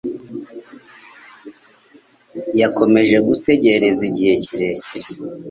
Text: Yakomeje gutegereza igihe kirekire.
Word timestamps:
Yakomeje 2.61 3.17
gutegereza 3.27 4.01
igihe 4.09 4.33
kirekire. 4.43 5.07